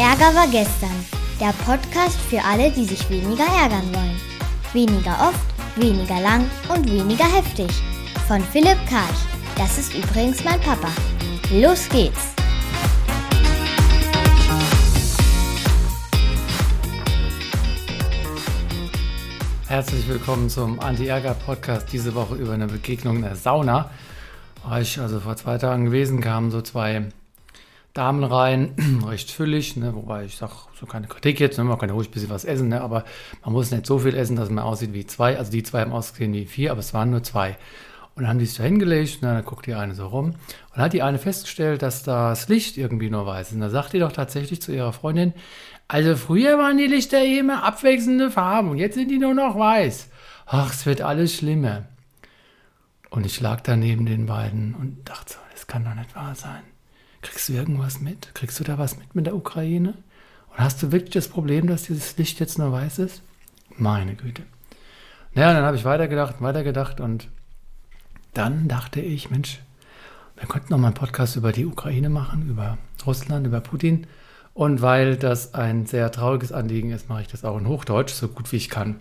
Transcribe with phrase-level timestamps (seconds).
[0.00, 1.04] Ärger war gestern.
[1.38, 4.18] Der Podcast für alle, die sich weniger ärgern wollen.
[4.72, 5.44] Weniger oft,
[5.76, 7.70] weniger lang und weniger heftig.
[8.26, 9.20] Von Philipp Karch.
[9.58, 10.88] Das ist übrigens mein Papa.
[11.52, 12.32] Los geht's!
[19.68, 21.92] Herzlich willkommen zum Anti-Ärger-Podcast.
[21.92, 23.90] Diese Woche über eine Begegnung in der Sauna.
[24.64, 27.10] War ich also vor zwei Tagen gewesen, kamen so zwei
[27.94, 31.88] Damen rein, recht füllig, ne, wobei ich sage, so keine Kritik jetzt, ne, man kann
[31.88, 33.04] ja ruhig ein bisschen was essen, ne, aber
[33.44, 35.36] man muss nicht so viel essen, dass man aussieht wie zwei.
[35.36, 37.56] Also die zwei haben ausgesehen wie vier, aber es waren nur zwei.
[38.14, 40.34] Und dann haben die sich da hingelegt, ne, dann guckt die eine so rum
[40.74, 43.54] und hat die eine festgestellt, dass das Licht irgendwie nur weiß ist.
[43.54, 45.32] Und da sagt die doch tatsächlich zu ihrer Freundin,
[45.88, 50.08] also früher waren die Lichter immer abwechselnde Farben und jetzt sind die nur noch weiß.
[50.46, 51.84] Ach, es wird alles schlimmer.
[53.08, 56.36] Und ich lag da neben den beiden und dachte so, das kann doch nicht wahr
[56.36, 56.62] sein.
[57.22, 58.34] Kriegst du irgendwas mit?
[58.34, 59.94] Kriegst du da was mit mit der Ukraine?
[60.50, 63.22] Und hast du wirklich das Problem, dass dieses Licht jetzt nur weiß ist?
[63.76, 64.42] Meine Güte.
[65.34, 67.28] Naja, dann habe ich weitergedacht, weitergedacht und
[68.34, 69.60] dann dachte ich, Mensch,
[70.36, 74.06] wir könnten noch mal einen Podcast über die Ukraine machen, über Russland, über Putin.
[74.54, 78.28] Und weil das ein sehr trauriges Anliegen ist, mache ich das auch in Hochdeutsch, so
[78.28, 78.96] gut wie ich kann.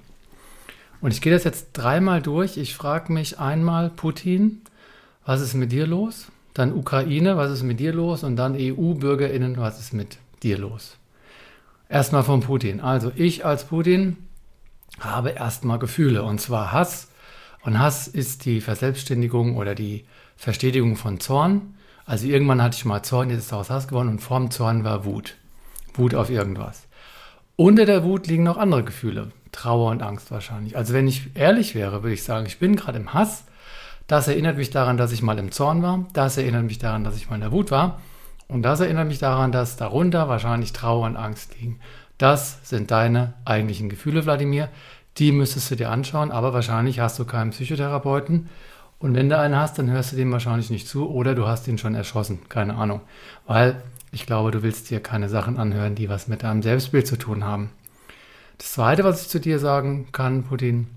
[1.02, 2.58] Und ich gehe das jetzt dreimal durch.
[2.58, 4.62] Ich frage mich einmal, Putin,
[5.26, 6.28] was ist mit dir los?
[6.54, 8.24] Dann Ukraine, was ist mit dir los?
[8.24, 10.98] Und dann EU-BürgerInnen, was ist mit dir los?
[11.90, 12.82] Erstmal von Putin.
[12.82, 14.18] Also ich als Putin
[15.00, 17.10] habe erstmal Gefühle und zwar Hass.
[17.64, 20.06] Und Hass ist die Verselbstständigung oder die
[20.38, 21.76] Verstetigung von Zorn.
[22.06, 25.06] Also irgendwann hatte ich mal Zorn, jetzt ist daraus Hass geworden und vorm Zorn war
[25.06, 25.36] Wut.
[25.94, 26.88] Wut auf irgendwas.
[27.56, 29.32] Unter der Wut liegen noch andere Gefühle.
[29.52, 30.78] Trauer und Angst wahrscheinlich.
[30.78, 33.44] Also wenn ich ehrlich wäre, würde ich sagen, ich bin gerade im Hass.
[34.10, 36.08] Das erinnert mich daran, dass ich mal im Zorn war.
[36.14, 38.02] Das erinnert mich daran, dass ich mal in der Wut war.
[38.48, 41.80] Und das erinnert mich daran, dass darunter wahrscheinlich Trauer und Angst liegen.
[42.18, 44.70] Das sind deine eigentlichen Gefühle, Wladimir.
[45.20, 48.50] Die müsstest du dir anschauen, aber wahrscheinlich hast du keinen Psychotherapeuten.
[48.98, 51.68] Und wenn du einen hast, dann hörst du dem wahrscheinlich nicht zu oder du hast
[51.68, 52.40] ihn schon erschossen.
[52.50, 53.02] Keine Ahnung.
[53.46, 57.16] Weil ich glaube, du willst dir keine Sachen anhören, die was mit deinem Selbstbild zu
[57.16, 57.70] tun haben.
[58.58, 60.88] Das Zweite, was ich zu dir sagen kann, Putin,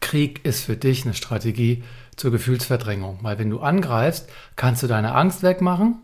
[0.00, 1.82] Krieg ist für dich eine Strategie
[2.16, 3.18] zur Gefühlsverdrängung.
[3.22, 5.96] Weil wenn du angreifst, kannst du deine Angst wegmachen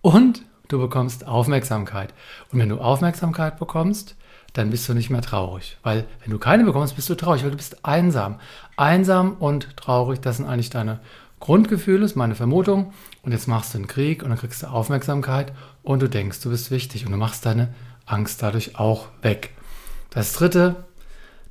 [0.00, 2.14] und du bekommst Aufmerksamkeit.
[2.52, 4.16] Und wenn du Aufmerksamkeit bekommst,
[4.52, 5.78] dann bist du nicht mehr traurig.
[5.82, 8.40] Weil wenn du keine bekommst, bist du traurig, weil du bist einsam.
[8.76, 11.00] Einsam und traurig, das sind eigentlich deine
[11.40, 12.92] Grundgefühl ist meine Vermutung.
[13.22, 15.52] Und jetzt machst du einen Krieg und dann kriegst du Aufmerksamkeit
[15.82, 17.74] und du denkst, du bist wichtig und du machst deine
[18.06, 19.50] Angst dadurch auch weg.
[20.10, 20.84] Das dritte,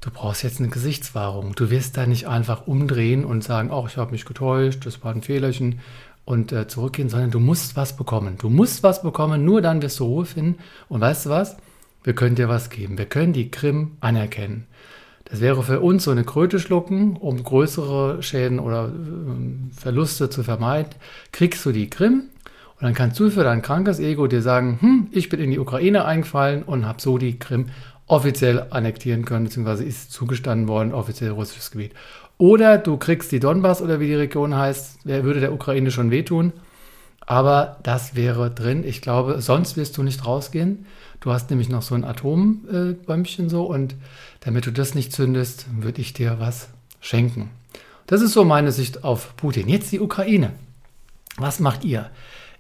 [0.07, 1.53] du brauchst jetzt eine Gesichtswahrung.
[1.55, 5.13] Du wirst da nicht einfach umdrehen und sagen, oh, ich habe mich getäuscht, das war
[5.13, 5.79] ein Fehlerchen
[6.23, 8.37] und äh, zurückgehen, sondern du musst was bekommen.
[8.37, 10.59] Du musst was bekommen, nur dann wirst du Ruhe finden.
[10.87, 11.57] Und weißt du was?
[12.03, 12.97] Wir können dir was geben.
[12.97, 14.65] Wir können die Krim anerkennen.
[15.25, 20.41] Das wäre für uns so eine Kröte schlucken, um größere Schäden oder äh, Verluste zu
[20.41, 20.91] vermeiden.
[21.33, 22.29] Kriegst du die Krim
[22.79, 25.59] und dann kannst du für dein krankes Ego dir sagen, hm, ich bin in die
[25.59, 27.67] Ukraine eingefallen und habe so die Krim
[28.07, 31.91] offiziell annektieren können, beziehungsweise ist zugestanden worden, offiziell russisches Gebiet.
[32.37, 36.11] Oder du kriegst die Donbass oder wie die Region heißt, wer würde der Ukraine schon
[36.11, 36.53] wehtun.
[37.25, 38.85] Aber das wäre drin.
[38.85, 40.85] Ich glaube, sonst wirst du nicht rausgehen.
[41.19, 43.95] Du hast nämlich noch so ein Atombäumchen so und
[44.39, 46.69] damit du das nicht zündest, würde ich dir was
[47.01, 47.49] schenken.
[48.05, 49.67] Das ist so meine Sicht auf Putin.
[49.67, 50.53] Jetzt die Ukraine.
[51.37, 52.09] Was macht ihr?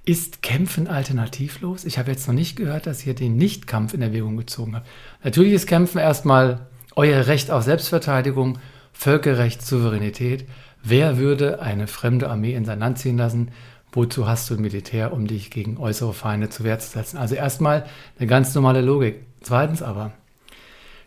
[0.07, 1.83] Ist Kämpfen alternativlos?
[1.83, 4.87] Ich habe jetzt noch nicht gehört, dass ihr den Nichtkampf in Erwägung gezogen habt.
[5.21, 6.61] Natürlich ist Kämpfen erstmal
[6.95, 8.57] euer Recht auf Selbstverteidigung,
[8.93, 10.47] Völkerrecht, Souveränität.
[10.81, 13.51] Wer würde eine fremde Armee in sein Land ziehen lassen?
[13.91, 17.17] Wozu hast du ein Militär, um dich gegen äußere Feinde zu Wehr zu setzen?
[17.17, 17.85] Also erstmal
[18.17, 19.25] eine ganz normale Logik.
[19.41, 20.13] Zweitens aber,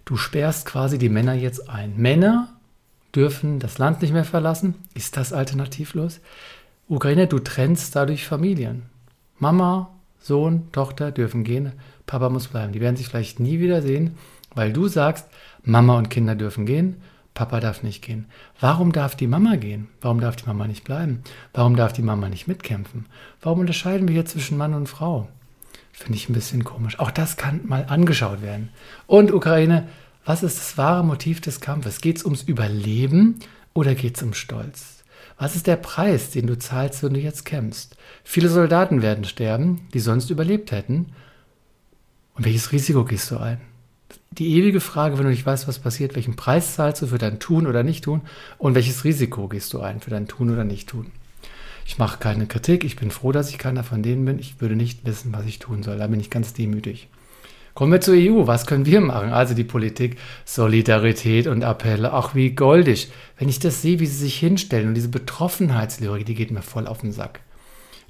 [0.05, 1.97] du sperrst quasi die Männer jetzt ein.
[1.97, 2.53] Männer
[3.15, 4.75] dürfen das Land nicht mehr verlassen.
[4.93, 6.21] Ist das alternativlos?
[6.91, 8.83] Ukraine, du trennst dadurch Familien.
[9.39, 11.71] Mama, Sohn, Tochter dürfen gehen,
[12.05, 12.73] Papa muss bleiben.
[12.73, 14.19] Die werden sich vielleicht nie wieder sehen,
[14.57, 15.29] weil du sagst,
[15.63, 16.97] Mama und Kinder dürfen gehen,
[17.33, 18.27] Papa darf nicht gehen.
[18.59, 19.87] Warum darf die Mama gehen?
[20.01, 21.23] Warum darf die Mama nicht bleiben?
[21.53, 23.07] Warum darf die Mama nicht mitkämpfen?
[23.41, 25.29] Warum unterscheiden wir hier zwischen Mann und Frau?
[25.93, 26.99] Finde ich ein bisschen komisch.
[26.99, 28.71] Auch das kann mal angeschaut werden.
[29.07, 29.87] Und Ukraine,
[30.25, 32.01] was ist das wahre Motiv des Kampfes?
[32.01, 33.39] Geht es ums Überleben
[33.75, 35.00] oder geht es um Stolz?
[35.41, 37.97] Was ist der Preis, den du zahlst, wenn du jetzt kämpfst?
[38.23, 41.07] Viele Soldaten werden sterben, die sonst überlebt hätten.
[42.35, 43.61] Und welches Risiko gehst du ein?
[44.33, 47.41] die ewige Frage, wenn du nicht weißt, was passiert, welchen Preis zahlst du für dein
[47.41, 48.23] Tun oder Nicht-Tun
[48.59, 51.07] und welches Risiko gehst du ein für dein Tun oder Nicht-Tun.
[51.85, 54.39] Ich mache keine Kritik, ich bin froh, dass ich keiner von denen bin.
[54.39, 55.99] Ich würde nicht wissen, was ich tun soll.
[55.99, 57.09] Da bin ich ganz demütig.
[57.81, 58.47] Kommen wir zur EU.
[58.47, 59.33] Was können wir machen?
[59.33, 62.13] Also die Politik, Solidarität und Appelle.
[62.13, 63.11] Ach, wie goldig.
[63.39, 66.87] Wenn ich das sehe, wie sie sich hinstellen und diese Betroffenheitslyrik, die geht mir voll
[66.87, 67.41] auf den Sack.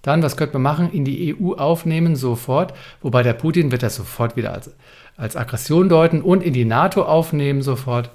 [0.03, 0.91] Dann, was könnte man machen?
[0.91, 2.75] In die EU aufnehmen, sofort.
[3.01, 4.73] Wobei der Putin wird das sofort wieder als,
[5.17, 8.11] als Aggression deuten und in die NATO aufnehmen, sofort.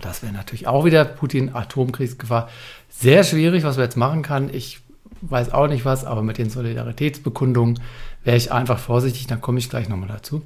[0.00, 2.48] Das wäre natürlich auch wieder Putin, Atomkriegsgefahr.
[2.88, 4.52] Sehr schwierig, was man jetzt machen kann.
[4.52, 4.80] Ich
[5.20, 7.78] weiß auch nicht was, aber mit den Solidaritätsbekundungen
[8.24, 10.42] wäre ich einfach vorsichtig, dann komme ich gleich nochmal dazu.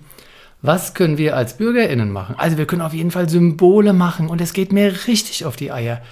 [0.63, 2.35] Was können wir als BürgerInnen machen?
[2.39, 5.71] Also wir können auf jeden Fall Symbole machen und es geht mir richtig auf die
[5.71, 6.03] Eier.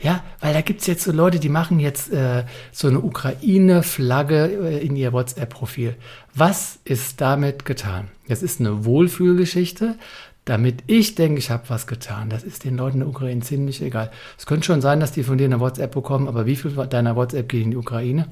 [0.00, 4.44] Ja, weil da gibt es jetzt so Leute, die machen jetzt äh, so eine Ukraine-Flagge
[4.46, 5.96] äh, in ihr WhatsApp-Profil.
[6.34, 8.06] Was ist damit getan?
[8.28, 9.96] Das ist eine Wohlfühlgeschichte,
[10.44, 12.30] damit ich denke, ich habe was getan.
[12.30, 14.12] Das ist den Leuten in der Ukraine ziemlich egal.
[14.38, 17.16] Es könnte schon sein, dass die von dir eine WhatsApp bekommen, aber wie viel deiner
[17.16, 18.28] WhatsApp geht in die Ukraine?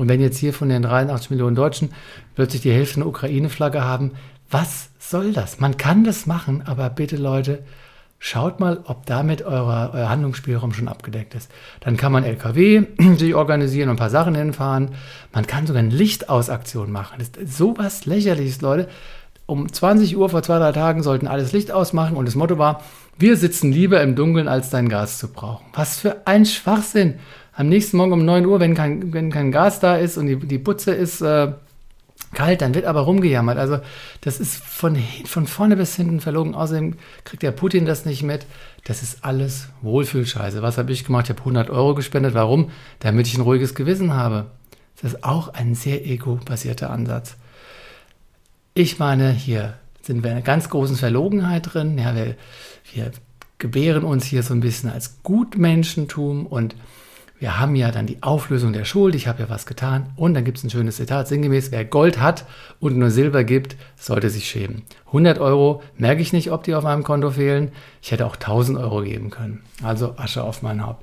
[0.00, 1.90] Und wenn jetzt hier von den 83 Millionen Deutschen
[2.34, 4.12] plötzlich die Hälfte eine Ukraine-Flagge haben,
[4.50, 5.60] was soll das?
[5.60, 7.62] Man kann das machen, aber bitte Leute,
[8.22, 11.50] Schaut mal, ob damit euer, euer Handlungsspielraum schon abgedeckt ist.
[11.80, 12.82] Dann kann man LKW
[13.16, 14.90] sich organisieren und ein paar Sachen hinfahren.
[15.32, 17.16] Man kann sogar eine Lichtausaktion machen.
[17.18, 18.90] Das ist sowas lächerliches, Leute.
[19.46, 22.82] Um 20 Uhr vor zwei, drei Tagen sollten alles Licht ausmachen und das Motto war,
[23.20, 25.66] wir sitzen lieber im Dunkeln, als dein Gas zu brauchen.
[25.74, 27.18] Was für ein Schwachsinn.
[27.52, 30.36] Am nächsten Morgen um 9 Uhr, wenn kein, wenn kein Gas da ist und die,
[30.36, 31.52] die Putze ist äh,
[32.32, 33.58] kalt, dann wird aber rumgejammert.
[33.58, 33.80] Also
[34.22, 34.96] das ist von,
[35.26, 36.54] von vorne bis hinten verlogen.
[36.54, 36.94] Außerdem
[37.24, 38.46] kriegt der Putin das nicht mit.
[38.84, 40.62] Das ist alles Wohlfühlscheiße.
[40.62, 41.26] Was habe ich gemacht?
[41.26, 42.34] Ich habe 100 Euro gespendet.
[42.34, 42.70] Warum?
[43.00, 44.46] Damit ich ein ruhiges Gewissen habe.
[45.02, 47.36] Das ist auch ein sehr ego-basierter Ansatz.
[48.74, 51.98] Ich meine, hier sind wir in einer ganz großen Verlogenheit drin.
[51.98, 52.36] Ja, wir,
[52.92, 53.10] wir
[53.58, 56.74] gebären uns hier so ein bisschen als Gutmenschentum und
[57.40, 60.10] wir haben ja dann die Auflösung der Schuld, ich habe ja was getan.
[60.14, 62.44] Und dann gibt es ein schönes Zitat, sinngemäß, wer Gold hat
[62.80, 64.82] und nur Silber gibt, sollte sich schämen.
[65.06, 67.72] 100 Euro merke ich nicht, ob die auf meinem Konto fehlen.
[68.02, 69.62] Ich hätte auch 1000 Euro geben können.
[69.82, 71.02] Also Asche auf mein Haupt.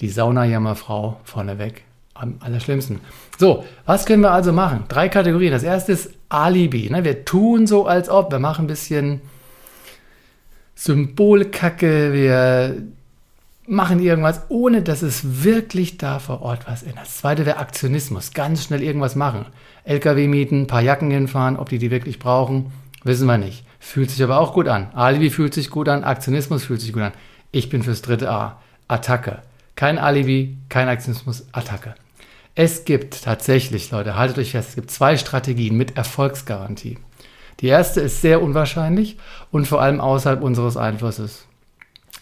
[0.00, 1.84] Die Saunajammerfrau vorneweg.
[2.14, 3.00] Am allerschlimmsten.
[3.38, 4.84] So, was können wir also machen?
[4.88, 5.52] Drei Kategorien.
[5.52, 6.90] Das erste ist Alibi.
[6.90, 7.04] Ne?
[7.04, 8.30] Wir tun so, als ob.
[8.30, 9.20] Wir machen ein bisschen
[10.74, 12.12] Symbolkacke.
[12.12, 12.82] Wir
[13.66, 17.06] machen irgendwas, ohne dass es wirklich da vor Ort was ändert.
[17.06, 18.32] Das zweite wäre Aktionismus.
[18.32, 19.46] Ganz schnell irgendwas machen.
[19.84, 22.72] LKW mieten, ein paar Jacken hinfahren, ob die die wirklich brauchen,
[23.04, 23.64] wissen wir nicht.
[23.78, 24.88] Fühlt sich aber auch gut an.
[24.94, 27.12] Alibi fühlt sich gut an, Aktionismus fühlt sich gut an.
[27.52, 28.60] Ich bin fürs dritte A.
[28.88, 29.42] Attacke.
[29.80, 31.94] Kein Alibi, kein Aktionismus, Attacke.
[32.54, 36.98] Es gibt tatsächlich, Leute, haltet euch fest, es gibt zwei Strategien mit Erfolgsgarantie.
[37.60, 39.16] Die erste ist sehr unwahrscheinlich
[39.50, 41.46] und vor allem außerhalb unseres Einflusses.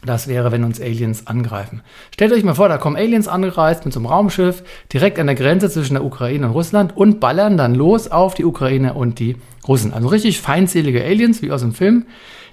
[0.06, 1.82] Das wäre, wenn uns Aliens angreifen.
[2.14, 4.62] Stellt euch mal vor, da kommen Aliens angereist mit so einem Raumschiff
[4.92, 8.44] direkt an der Grenze zwischen der Ukraine und Russland und ballern dann los auf die
[8.44, 9.34] Ukraine und die
[9.66, 9.92] Russen.
[9.92, 12.06] Also richtig feindselige Aliens, wie aus dem Film.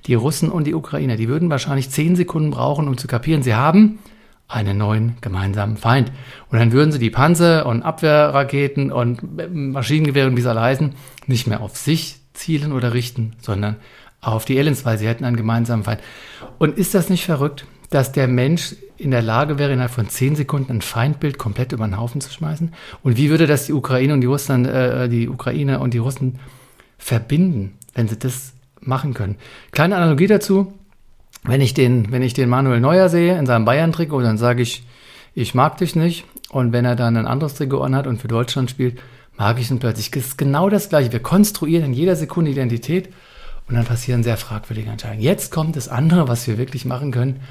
[0.07, 3.53] Die Russen und die Ukrainer, die würden wahrscheinlich zehn Sekunden brauchen, um zu kapieren, sie
[3.53, 3.99] haben
[4.47, 6.11] einen neuen gemeinsamen Feind.
[6.49, 9.21] Und dann würden sie die Panzer und Abwehrraketen und
[9.53, 10.93] Maschinengewehre und wie sie alle heißen,
[11.27, 13.77] nicht mehr auf sich zielen oder richten, sondern
[14.21, 16.01] auf die Aliens, weil sie hätten einen gemeinsamen Feind.
[16.57, 20.35] Und ist das nicht verrückt, dass der Mensch in der Lage wäre, innerhalb von zehn
[20.35, 22.73] Sekunden ein Feindbild komplett über den Haufen zu schmeißen?
[23.03, 26.39] Und wie würde das die Ukraine und die Russland, äh, die Ukraine und die Russen
[26.97, 29.35] verbinden, wenn sie das machen können?
[29.71, 30.73] Kleine Analogie dazu.
[31.47, 34.83] Wenn ich den, wenn ich den Manuel Neuer sehe in seinem Bayern-Trikot, dann sage ich,
[35.33, 36.25] ich mag dich nicht.
[36.49, 38.99] Und wenn er dann ein anderes Trikot anhat und für Deutschland spielt,
[39.37, 40.11] mag ich ihn plötzlich.
[40.11, 41.11] Das ist genau das Gleiche.
[41.11, 43.09] Wir konstruieren in jeder Sekunde Identität
[43.67, 45.21] und dann passieren sehr fragwürdige Entscheidungen.
[45.21, 47.41] Jetzt kommt das andere, was wir wirklich machen können.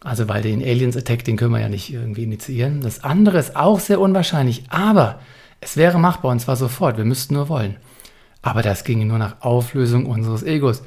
[0.00, 2.82] Also, weil den Aliens Attack, den können wir ja nicht irgendwie initiieren.
[2.82, 5.18] Das andere ist auch sehr unwahrscheinlich, aber
[5.60, 6.98] es wäre machbar und zwar sofort.
[6.98, 7.76] Wir müssten nur wollen.
[8.42, 10.82] Aber das ginge nur nach Auflösung unseres Egos.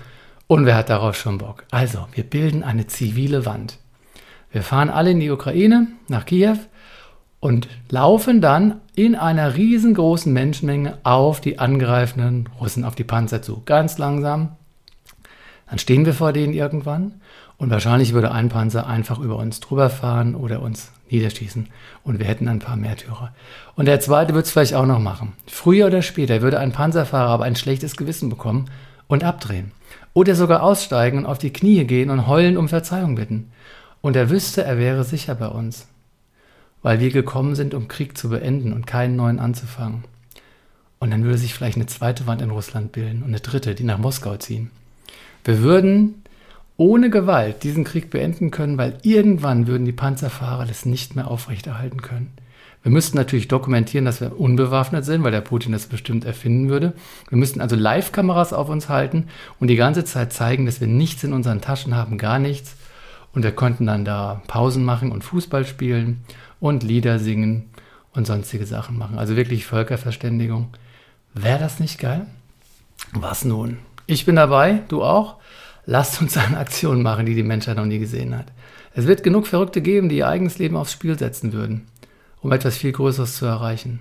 [0.51, 1.63] Und wer hat darauf schon Bock?
[1.71, 3.77] Also, wir bilden eine zivile Wand.
[4.51, 6.57] Wir fahren alle in die Ukraine, nach Kiew
[7.39, 13.61] und laufen dann in einer riesengroßen Menschenmenge auf die angreifenden Russen, auf die Panzer zu.
[13.63, 14.57] Ganz langsam.
[15.69, 17.21] Dann stehen wir vor denen irgendwann
[17.55, 21.69] und wahrscheinlich würde ein Panzer einfach über uns drüber fahren oder uns niederschießen
[22.03, 23.33] und wir hätten ein paar Märtyrer.
[23.77, 25.31] Und der zweite wird es vielleicht auch noch machen.
[25.47, 28.69] Früher oder später würde ein Panzerfahrer aber ein schlechtes Gewissen bekommen
[29.11, 29.71] und abdrehen.
[30.13, 33.51] Oder sogar aussteigen und auf die Knie gehen und heulen um Verzeihung bitten.
[34.01, 35.87] Und er wüsste, er wäre sicher bei uns
[36.81, 40.03] weil wir gekommen sind, um Krieg zu beenden und keinen neuen anzufangen.
[40.99, 43.83] Und dann würde sich vielleicht eine zweite Wand in Russland bilden und eine dritte, die
[43.83, 44.69] nach Moskau ziehen.
[45.43, 46.23] Wir würden
[46.77, 52.01] ohne Gewalt diesen Krieg beenden können, weil irgendwann würden die Panzerfahrer das nicht mehr aufrechterhalten
[52.01, 52.31] können.
[52.83, 56.93] Wir müssten natürlich dokumentieren, dass wir unbewaffnet sind, weil der Putin das bestimmt erfinden würde.
[57.29, 59.27] Wir müssten also Live-Kameras auf uns halten
[59.59, 62.75] und die ganze Zeit zeigen, dass wir nichts in unseren Taschen haben, gar nichts.
[63.33, 66.23] Und wir konnten dann da Pausen machen und Fußball spielen
[66.59, 67.69] und Lieder singen
[68.13, 69.19] und sonstige Sachen machen.
[69.19, 70.69] Also wirklich Völkerverständigung.
[71.33, 72.25] Wäre das nicht geil?
[73.13, 73.77] Was nun?
[74.05, 75.37] Ich bin dabei, du auch.
[75.85, 78.47] Lasst uns eine Aktion machen, die die Menschheit noch nie gesehen hat.
[78.93, 81.87] Es wird genug Verrückte geben, die ihr eigenes Leben aufs Spiel setzen würden,
[82.41, 83.99] um etwas viel Größeres zu erreichen.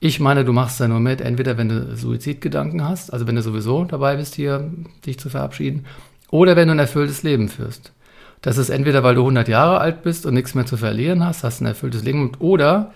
[0.00, 3.42] Ich meine, du machst da nur mit, entweder wenn du Suizidgedanken hast, also wenn du
[3.42, 4.72] sowieso dabei bist, hier
[5.04, 5.84] dich zu verabschieden,
[6.30, 7.92] oder wenn du ein erfülltes Leben führst.
[8.40, 11.44] Das ist entweder, weil du 100 Jahre alt bist und nichts mehr zu verlieren hast,
[11.44, 12.94] hast ein erfülltes Leben, oder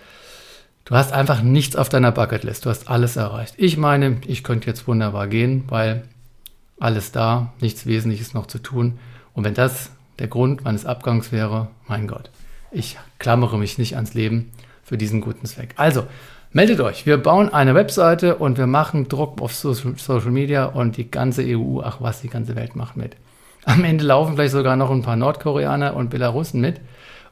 [0.85, 3.53] du hast einfach nichts auf deiner Bucketlist, du hast alles erreicht.
[3.57, 6.05] Ich meine, ich könnte jetzt wunderbar gehen, weil
[6.79, 8.97] alles da, nichts Wesentliches noch zu tun.
[9.33, 12.31] Und wenn das der Grund meines Abgangs wäre, mein Gott,
[12.75, 14.51] ich klammere mich nicht ans Leben
[14.83, 15.73] für diesen guten Zweck.
[15.77, 16.05] Also,
[16.51, 17.05] meldet euch.
[17.05, 21.81] Wir bauen eine Webseite und wir machen Druck auf Social Media und die ganze EU,
[21.81, 23.15] ach was, die ganze Welt macht mit.
[23.65, 26.81] Am Ende laufen vielleicht sogar noch ein paar Nordkoreaner und Belarusen mit.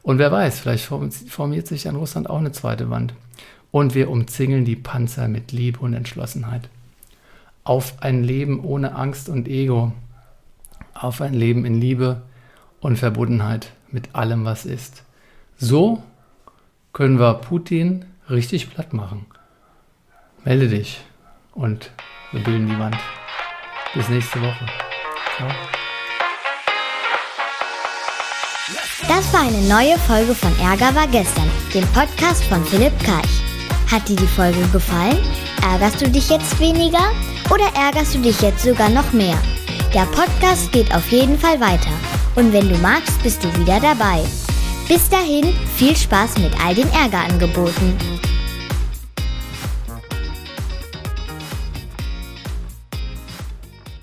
[0.02, 3.14] Und wer weiß, vielleicht formiert sich an Russland auch eine zweite Wand.
[3.72, 6.70] Und wir umzingeln die Panzer mit Liebe und Entschlossenheit.
[7.64, 9.94] Auf ein Leben ohne Angst und Ego.
[10.94, 12.22] Auf ein Leben in Liebe
[12.82, 15.04] und Verbundenheit mit allem, was ist.
[15.58, 16.04] So
[16.92, 19.26] können wir Putin richtig platt machen.
[20.44, 21.02] Melde dich
[21.54, 21.92] und
[22.32, 22.98] wir bilden die Wand.
[23.94, 24.66] Bis nächste Woche.
[25.38, 25.50] Ciao.
[29.08, 33.44] Das war eine neue Folge von Ärger war gestern, dem Podcast von Philipp Karch.
[33.92, 35.20] Hat dir die Folge gefallen?
[35.62, 37.12] Ärgerst du dich jetzt weniger
[37.52, 39.38] oder ärgerst du dich jetzt sogar noch mehr?
[39.94, 41.92] Der Podcast geht auf jeden Fall weiter.
[42.36, 44.24] Und wenn du magst, bist du wieder dabei.
[44.88, 47.98] Bis dahin, viel Spaß mit all den Ärgerangeboten.